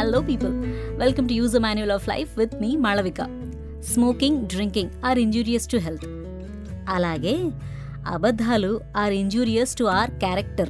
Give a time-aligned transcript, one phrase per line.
[0.00, 0.52] Hello people
[0.98, 3.22] welcome to user manual of life with me Malavika
[3.80, 6.04] smoking drinking are injurious to health
[6.88, 7.50] అలాగే
[8.06, 10.68] అబద్ధాలు are injurious to our character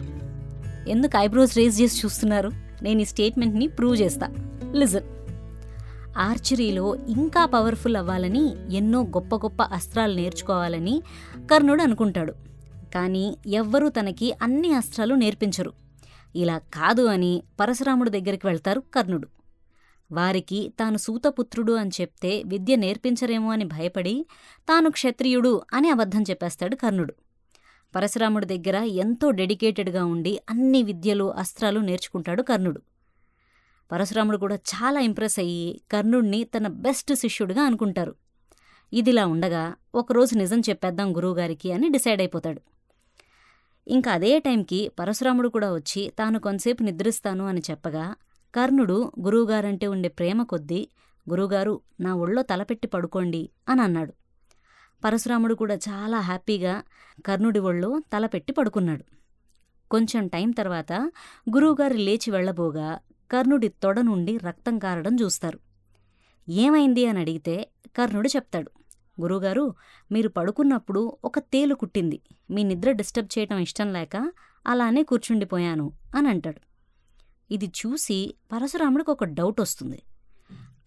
[0.88, 2.50] ఎందుకు eyebrows raise చేసి చూస్తున్నారు?
[2.82, 4.28] నేను ఈ స్టేట్మెంట్ని prove చేస్తా.
[4.74, 5.08] Listen
[6.18, 11.02] ఆర్చరీలో ఇంకా పవర్ఫుల్ అవ్వాలని ఎన్నో గొప్ప గొప్ప అస్త్రాలు నేర్చుకోవాలని
[11.38, 12.32] కర్ణుడు అనుకుంటాడు.
[12.94, 15.72] కానీ ఎవ్వరూ తనకి అన్ని అస్త్రాలు నేర్పించరు.
[16.36, 19.28] ఇలా కాదు అని పరశురాముడి దగ్గరికి వెళ్తారు కర్ణుడు.
[20.12, 24.26] వారికి తాను సూతపుత్రుడు అని చెప్తే విద్య నేర్పించరేమో అని భయపడి
[24.68, 27.14] తాను క్షత్రియుడు అని అబద్ధం చెప్పేస్తాడు కర్ణుడు.
[27.96, 32.80] పరశురాముడి దగ్గర ఎంతో డెడికేటెడ్గా ఉండి అన్ని విద్యలు అస్త్రాలు నేర్చుకుంటాడు కర్ణుడు.
[33.92, 38.14] పరశురాముడు కూడా చాలా ఇంప్రెస్ అయ్యి కర్ణుడిని తన బెస్ట్ శిష్యుడిగా అనుకుంటారు.
[38.92, 42.60] ఇదిలా ఉండగా ఒకరోజు నిజం చెప్పేద్దాం గురువుగారికి అని డిసైడ్ అయిపోతాడు.
[43.86, 48.14] ఇంకా అదే టైంకి పరశురాముడు కూడా వచ్చి తాను కొంతసేపు నిద్రిస్తాను అని చెప్పగా
[48.54, 50.88] కర్ణుడు గురువుగారంటే ఉండే ప్రేమ కొద్దీ
[51.30, 54.12] గురువుగారు నా ఒళ్ళో తలపెట్టి పడుకోండి అని అన్నాడు.
[55.04, 56.82] పరశురాముడు కూడా చాలా హ్యాపీగా
[57.26, 59.04] కర్ణుడి ఒళ్ళో తలపెట్టి పడుకున్నాడు.
[59.90, 60.92] కొంచెం టైం తర్వాత
[61.50, 63.00] గురువుగారు లేచి వెళ్ళబోగా
[63.30, 65.58] కర్ణుడి తొడ నుండి రక్తం కారడం చూస్తారు.
[66.48, 68.70] ఏమైంది అని అడిగితే కర్ణుడు చెప్తాడు
[69.20, 69.74] గురువుగారు
[70.12, 72.20] మీరు పడుకున్నప్పుడు ఒక తేలు కుట్టింది.
[72.50, 74.32] మీ నిద్ర డిస్టర్బ్ చేయటం ఇష్టం లేక
[74.66, 76.60] అలానే కూర్చుండిపోయాను అని అంటాడు.
[77.50, 80.02] ఇది చూసి పరశురాముడికి ఒక డౌట్ వస్తుంది.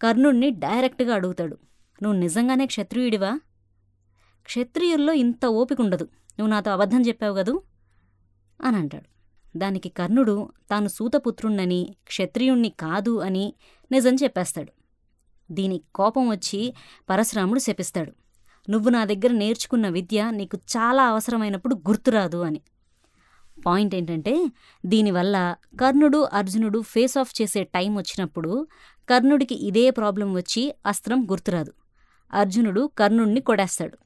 [0.02, 1.58] కర్ణుణ్ణి డైరెక్ట్గా అడుగుతాడు.
[2.02, 3.40] నువ్వు నిజంగానే క్షత్రియుడివా?
[4.44, 6.04] క్షత్రియుల్లో ఇంత ఓపిక ఉండదు.
[6.04, 7.62] నువ్వు నాతో అబద్ధం చెప్పావు కదూ?
[8.60, 9.14] అని అంటాడు.
[9.58, 13.54] దానికి కర్ణుడు తాను సూతపుత్రుణ్ణని క్షత్రియుణ్ణి కాదు అని
[13.92, 14.72] నిజం చెప్పేస్తాడు.
[15.50, 16.74] దీనికి కోపం వచ్చి
[17.10, 18.12] పరశురాముడు శపిస్తాడు.
[18.70, 22.60] నువ్వు నా దగ్గర నేర్చుకున్న విద్య నీకు చాలా అవసరమైనప్పుడు గుర్తురాదు అని.
[23.66, 24.46] పాయింట్ ఏంటంటే
[24.86, 28.66] దీనివల్ల కర్ణుడు అర్జునుడు ఫేస్ ఆఫ్ చేసే టైం వచ్చినప్పుడు
[29.10, 31.72] కర్ణుడికి ఇదే ప్రాబ్లం వచ్చి అస్త్రం గుర్తురాదు.
[32.32, 33.98] అర్జునుడు కర్ణుడిని కొడేస్తాడు.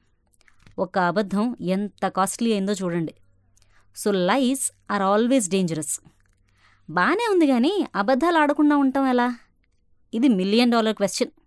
[0.78, 3.14] ఒక అబద్ధం ఎంత కాస్ట్లీ అయిందో చూడండి.
[3.96, 6.00] So lies are always dangerous.
[6.90, 9.38] బాగానే ఉంది కానీ అబద్ధాలు ఆడకుండా ఉంటాం ఎలా?
[10.14, 11.37] ఇది మిలియన్ డాలర్ క్వశ్చన్.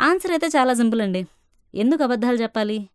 [0.00, 1.26] ఆన్సర్ అయితే చాలా సింపుల్ అండి.
[1.74, 2.88] ఎందుకు అబద్ధాలు చెప్పాలి?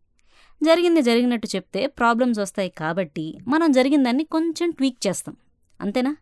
[0.64, 5.36] జరిగింది జరిగినట్టు చెప్తే ప్రాబ్లమ్స్ వస్తాయి కాబట్టి మనం జరిగిందాన్ని కొంచెం ట్వీక్ చేస్తాం.
[5.82, 6.16] అంతేనా?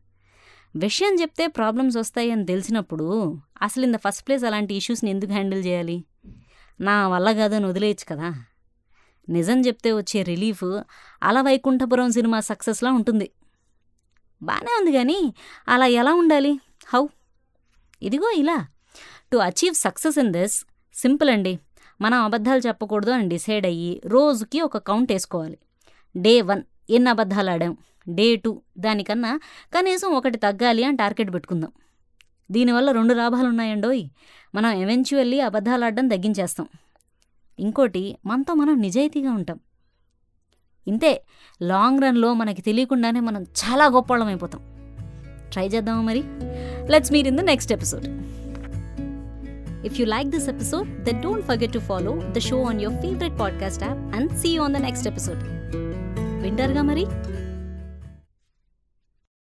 [0.75, 5.65] విషయం చెప్తే ప్రాబ్లమ్స్ వస్తాయి అని తెలిసినప్పుడు అసలు ఇన్ ద ఫస్ట్ ప్లేస్ అలాంటి ఇష్యూస్ని ఎందుకు హ్యాండిల్
[5.65, 6.03] చేయాలి?
[6.81, 8.43] నా వల్ల కాదని వదిలేయచ్చు కదా?
[9.29, 10.81] నిజం చెప్తే వచ్చే రిలీఫ్
[11.23, 13.29] అలా వైకుంఠపురం సినిమా సక్సెస్లా ఉంటుంది.
[14.43, 15.33] బాగానే ఉంది కానీ
[15.67, 16.59] అలా ఎలా ఉండాలి?
[16.87, 17.07] హౌ?
[18.01, 18.67] ఇదిగో ఇలా.
[19.33, 21.59] To achieve success in this simple అండి.
[22.01, 25.57] మనం అబద్ధాలు చెప్పకూడదు అని డిసైడ్ అయ్యి రోజుకి ఒక కౌంట్ వేసుకోవాలి.
[26.17, 27.77] డే వన్ ఎన్ని అబద్ధాలు ఆడాం?
[28.09, 29.39] డే టూ దానికన్నా
[29.73, 31.71] కనీసం ఒకటి తగ్గాలి అని టార్గెట్ పెట్టుకుందాం.
[32.51, 34.07] దీనివల్ల రెండు లాభాలు ఉన్నాయండోయ్.
[34.55, 36.67] మనం ఎవెన్చువల్లీ అబద్ధాలు ఆడడం తగ్గించేస్తాం.
[37.59, 39.59] ఇంకోటి మనతో మనం నిజాయితీగా ఉంటాం.
[40.87, 41.23] ఇంతే
[41.61, 44.61] లాంగ్ రన్లో మనకి తెలియకుండానే మనం చాలా గొప్పవాళ్ళం అయిపోతాం.
[45.51, 46.23] ట్రై చేద్దామా మరి?
[46.91, 48.42] Let's meet in the next episode.
[49.82, 53.36] If you like this episode, then don't forget to follow the show on your favorite
[53.36, 55.42] podcast app and see you on the next episode.
[56.42, 57.04] వింటారుగా మరి